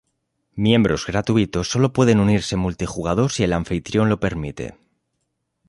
[0.55, 4.73] Miembros gratuitos sólo pueden unirse multijugador si el anfitrión lo permite.